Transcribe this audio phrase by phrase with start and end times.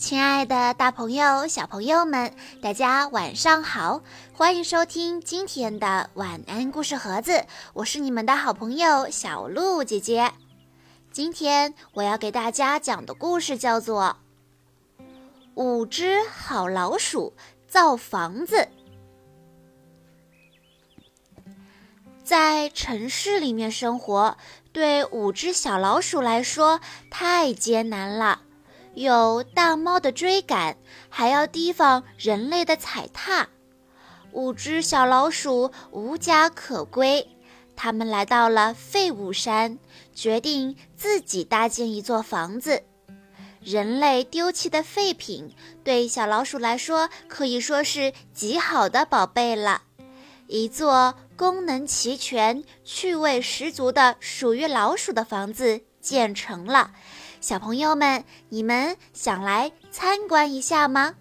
[0.00, 4.02] 亲爱的，大朋友、小朋友们，大家晚上好！
[4.32, 10.32] 欢迎收听今天的晚安故事盒子，我是你们的好朋友小鹿姐姐。
[11.12, 14.16] 今天我要给大家讲的故事叫做
[15.54, 17.34] 《五只好老鼠
[17.68, 18.56] 造房子》。
[22.24, 24.38] 在城市里面生活，
[24.72, 28.40] 对五只小老鼠来说太艰难了。
[29.00, 30.76] 有大猫的追赶，
[31.08, 33.48] 还要提防人类的踩踏。
[34.32, 37.26] 五只小老鼠无家可归，
[37.74, 39.78] 他们来到了废物山，
[40.14, 42.82] 决定自己搭建一座房子。
[43.62, 49.80] 人类丢弃的废品，对小老鼠来说可以说是极好的宝贝了。
[50.46, 56.92] 一座功能齐全、趣味十足的属于老鼠的房子建成了。
[57.40, 61.14] 小朋友们，你们想来参观一下吗？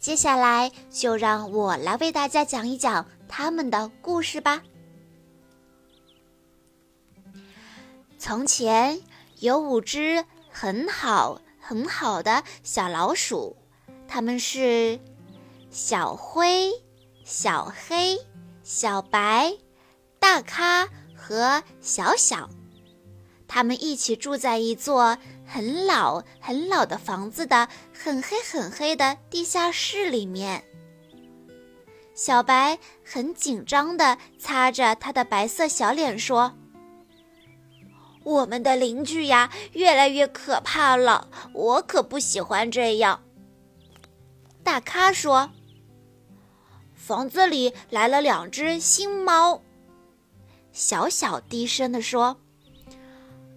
[0.00, 4.62] 接下来就让我来为大家讲一讲他们的故事吧。
[8.18, 9.00] 从前
[9.40, 13.56] 有五只很好很好的小老鼠，
[14.06, 15.00] 它们是
[15.70, 16.70] 小灰、
[17.24, 18.18] 小黑、
[18.62, 19.54] 小白、
[20.18, 22.48] 大咖和小小。
[23.54, 25.16] 他们一起住在一座
[25.46, 30.64] 很老很老的房子的很黑很黑的地下室里面。
[32.16, 36.52] 小白很紧张地擦着他的白色小脸说
[38.24, 43.22] ：“我们的邻居呀，越来越可怕了，我可不喜欢这样。”
[44.64, 45.52] 大咖说
[46.92, 49.62] ：“房子里来了两只新猫。”
[50.74, 52.40] 小小低声地说。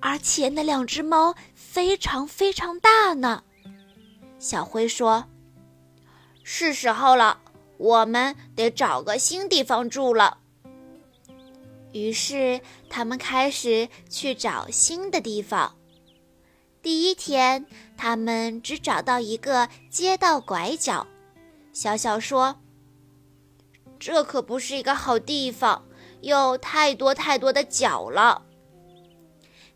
[0.00, 3.44] 而且那两只猫非常非常大呢，
[4.38, 5.26] 小灰说
[6.42, 7.38] ：“是时候了，
[7.76, 10.38] 我们得找个新地方住了。”
[11.92, 15.76] 于是他们开始去找新的地方。
[16.80, 21.06] 第一天，他们只找到一个街道拐角。
[21.72, 22.60] 小小说
[24.00, 25.84] ：“这可不是一个好地方，
[26.22, 28.46] 有太多太多的角了。”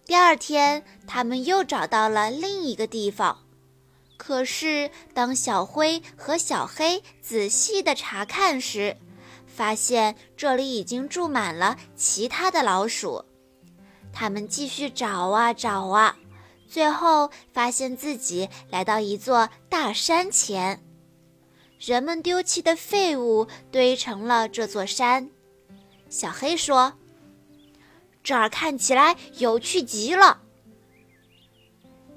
[0.07, 3.39] 第二天，他们又找到了另一个地方。
[4.19, 8.97] 可是，当小灰和小黑仔细地查看时，
[9.47, 13.25] 发现这里已经住满了其他的老鼠。
[14.13, 16.17] 他们继续找啊找啊，
[16.69, 20.85] 最后发现自己来到一座大山前。
[21.79, 25.31] 人们丢弃的废物堆成了这座山。
[26.11, 26.93] 小黑说。
[28.25, 30.41] 这儿看起来有趣极了，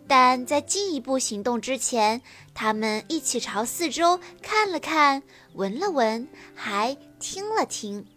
[0.07, 2.22] 但在进一步行动之前，
[2.53, 5.22] 他们一起朝四周看了看，
[5.53, 6.25] 闻了闻，
[6.56, 8.07] 还听了听。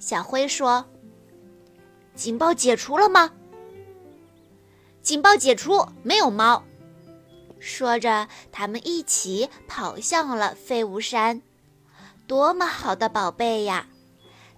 [0.00, 0.86] 小灰说
[2.16, 3.30] ：“警报解除了吗
[5.02, 6.64] ？”“警报解除，没有猫。”
[7.60, 11.42] 说着，他们一起跑向了废物山。
[12.26, 13.86] 多么好的宝贝呀！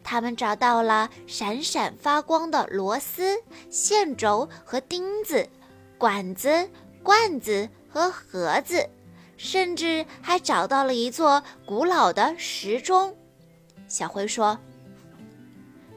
[0.04, 5.48] 他们找到了闪闪发光的螺丝、线轴和钉子，
[5.96, 6.68] 管子、
[7.02, 8.86] 罐子和盒子，
[9.38, 13.16] 甚至还找到了一座古老的时钟。
[13.88, 14.58] 小灰说：“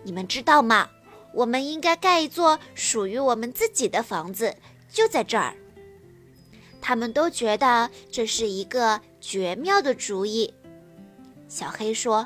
[0.03, 0.89] 你们知道吗？
[1.33, 4.55] 我们应该盖一座属于我们自己的房子，
[4.89, 5.53] 就在这儿。”
[6.81, 10.53] 他们都觉得这是一个绝妙的主意。
[11.49, 12.25] 小黑说。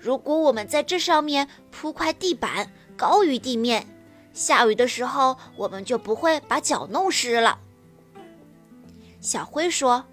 [0.00, 3.86] 如果我们在这上面铺块地板，高于地面，
[4.32, 7.60] 下雨的时候我们就不会把脚弄湿了。
[9.20, 10.06] 小灰说：“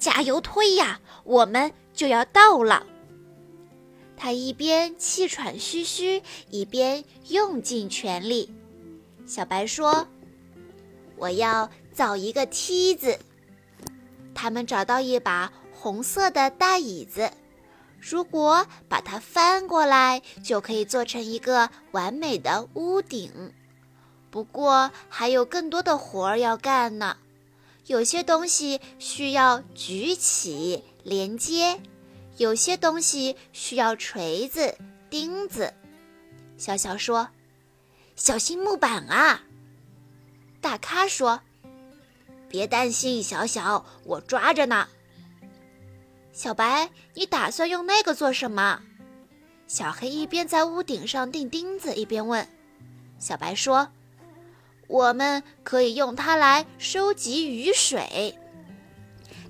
[0.00, 2.84] 加油推呀，我们就要到了。”
[4.18, 8.52] 他一边气喘吁吁，一边用尽全力。
[9.26, 10.08] 小白说
[11.16, 13.16] ：“我要造一个梯子。”
[14.34, 17.30] 他们找到一把红色的大椅子。
[18.08, 23.52] 如果把它翻过来，就可以做成一个完美的屋顶。
[24.30, 27.16] 不过还有更多的活儿要干呢。
[27.86, 31.80] 有些东西需要举起连接，
[32.36, 34.76] 有些东西需要锤子、
[35.10, 35.74] 钉子。
[36.56, 37.30] 小小说
[38.14, 39.42] ：“小心木板啊！”
[40.62, 41.40] 大咖说
[42.48, 44.88] ：“别担心，小小，我抓着呢。”
[46.36, 48.82] 小白，你打算用那个做什么？
[49.66, 52.46] 小黑一边在屋顶上钉钉子，一边问。
[53.18, 53.88] 小白说
[54.86, 58.38] ：“我们可以用它来收集雨水。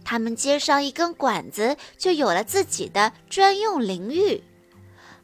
[0.05, 4.44] 他们接上一根管子，就有了自己的专用淋浴。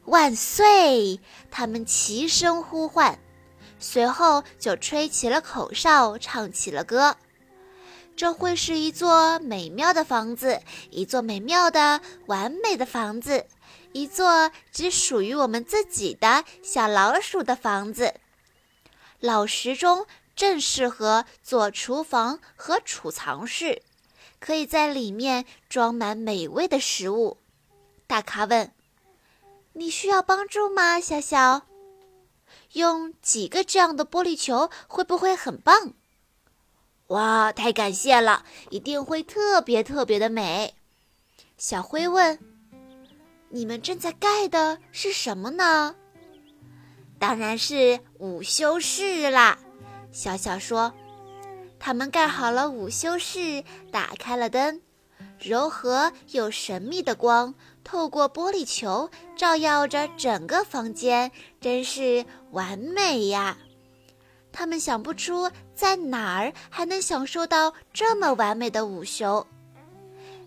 [0.03, 1.21] 万岁！
[1.49, 3.17] 他们齐声呼唤，
[3.79, 7.15] 随后就吹起了口哨，唱起了歌。
[8.15, 13.45] 这会是一座美妙的房子，一座美妙的、完美的房子，
[13.91, 18.13] 一座只属于我们自己的小老鼠的房子。
[19.19, 20.05] 老时钟
[20.35, 23.81] 正适合做厨房和储藏室。
[24.39, 27.37] 可以在里面装满美味的食物。
[28.07, 28.73] 大咖问
[29.71, 31.61] ：“你需要帮助吗，小小？
[32.73, 35.93] 用几个这样的玻璃球会不会很棒？”
[37.07, 40.75] 哇，太感谢了，一定会特别特别的美。
[41.57, 42.39] 小灰问
[43.49, 45.95] ：“你们正在盖的是什么呢？”
[47.19, 49.59] 当然是午休室啦。
[50.11, 50.93] 小小说。
[51.79, 53.61] 他们盖好了午休室，
[53.91, 54.81] 打开了灯，
[55.37, 57.53] 柔和又神秘的光
[57.83, 61.29] 透过玻璃球，照耀着整个房间，
[61.59, 63.57] 真是完美呀！
[64.53, 69.45] 他们想不出在哪儿还能享受到这么完美的午休。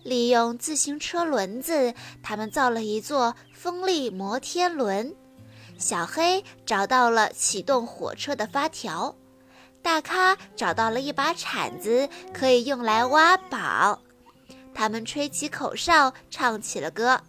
[0.03, 1.93] 利用自行车轮子，
[2.23, 5.15] 他们造了一座风力摩天轮。
[5.79, 9.15] 小黑找到了启动火车的发条。
[9.83, 14.01] 大咖找到了一把铲子，可以用来挖宝。
[14.75, 17.21] 他们吹起口哨，唱起了歌。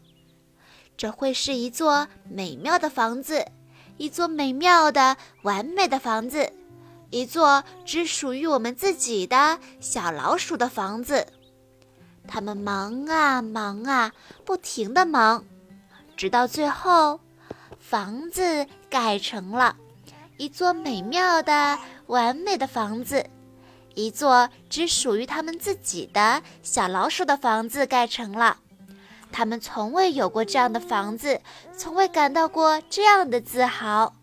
[0.95, 3.45] 这会是一座美妙的房子，
[3.97, 6.51] 一座美妙的、完美的房子，
[7.09, 11.25] 一座只属于我们自己的小老鼠的房子。
[12.27, 14.11] 他们忙啊忙啊，
[14.43, 15.45] 不停地忙，
[16.17, 17.21] 直到最后，
[17.79, 19.77] 房子盖成了。
[20.35, 23.25] 一座美妙的、完美的房子，
[23.95, 28.57] 一座只属于他们自己的小老鼠的房子盖成了。
[29.31, 31.39] 他们从未有过这样的房子，
[31.77, 34.16] 从未感到过这样的自豪。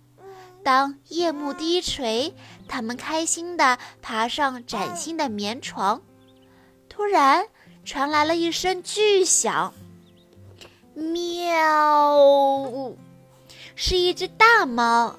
[0.65, 2.35] 当夜幕低垂，
[2.67, 6.03] 他们开心地爬上崭新的棉床。
[6.89, 7.47] 突然
[7.85, 9.75] 传来了一声巨响，
[10.95, 12.17] 喵！
[13.77, 15.17] 是一只大猫。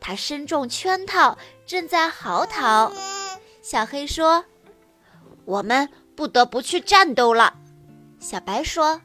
[0.00, 1.36] 它身中圈套，
[1.66, 2.90] 正在嚎啕。
[3.60, 4.46] 小黑说
[5.44, 7.54] ：“我们不得不去战斗了。”
[8.18, 9.02] 小白说：“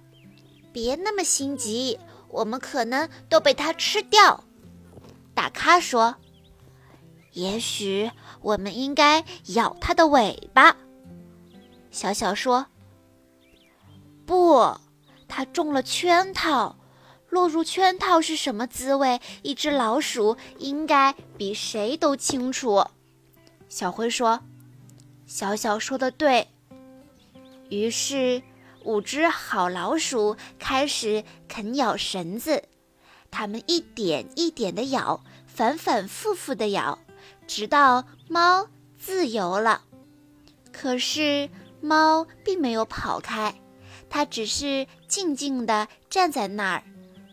[0.71, 1.99] 别那么心急，
[2.29, 4.41] 我们可能都被它吃掉。”
[5.35, 6.15] 大咖说
[7.33, 8.09] ：“也许
[8.41, 9.23] 我们应该
[9.53, 10.75] 咬它的尾巴。”
[11.91, 12.65] 小小说
[14.25, 14.75] ：“不，
[15.27, 16.77] 它中了圈套。”
[17.27, 19.19] 落入圈套是什么滋味？
[19.41, 22.85] 一只老鼠应该比谁都清楚。
[23.67, 24.39] 小灰说
[25.27, 26.47] ：“小小说的对。”
[27.67, 28.41] 于是，
[28.85, 32.63] 五只好老鼠开始啃咬绳子，
[33.37, 36.97] 它们一点一点地咬，反反复复地咬，
[37.45, 39.81] 直到猫自由了。
[40.71, 41.49] 可是，
[41.81, 43.53] 猫并没有跑开，
[44.09, 46.83] 它只是静静地站在那儿。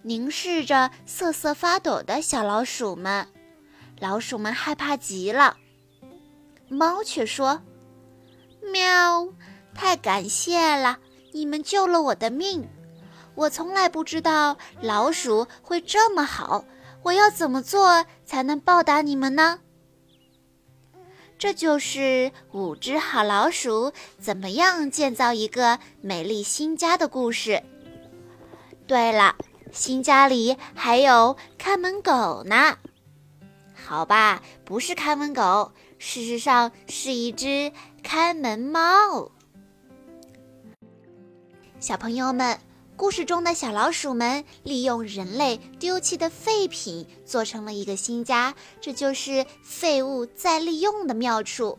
[0.02, 3.28] 凝视着瑟瑟发抖的小老鼠们，
[4.00, 5.56] 老鼠们害怕极了。
[6.66, 7.62] 猫却说
[8.72, 9.28] ：“喵，
[9.72, 10.98] 太感谢了，
[11.30, 12.68] 你们救了我的命。
[13.34, 16.64] 我从来不知道老鼠会这么好，
[17.02, 19.60] 我要怎么做才能报答你们呢？”
[21.38, 27.62] 这就是五只好老鼠怎么样建造一个美丽新家的故事。
[28.86, 29.36] 对了。
[29.72, 32.76] 新家里还有看门狗呢，
[33.74, 37.72] 好吧，不是看门狗，事实上是一只
[38.02, 39.30] 看门猫。
[41.80, 42.58] 小朋友们，
[42.96, 51.78] 故事中的小老鼠们利用人类丢弃的废品做成了一个新家，这就是废物再利用的妙处。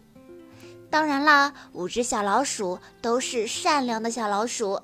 [0.90, 4.82] 当然啦，五只小老鼠都是善良的小老鼠，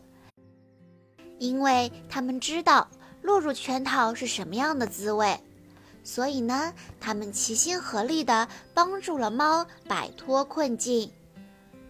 [1.37, 2.87] 因为他们知道。
[3.21, 5.37] 落入圈套是什么样的滋味？
[6.05, 11.11] 所以呢，他们齐心合力地帮助了猫摆脱困境。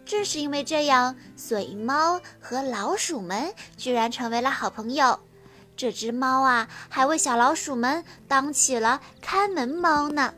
[0.10, 5.20] 正是因为这样，所以猫和老鼠们居然成为了好朋友。
[5.78, 10.34] 这只猫啊，还为小老鼠们当起了看门猫呢。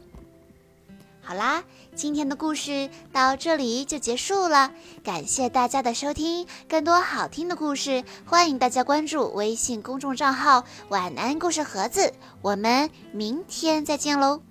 [1.23, 1.63] 好啦。
[1.93, 4.71] 今天的故事到这里就结束了，
[5.03, 6.47] 感谢大家的收听。
[6.69, 12.13] 更多好听的故事，欢迎大家关注微信公众账号“晚安故事盒子”。
[12.41, 14.41] 我们明天再见喽！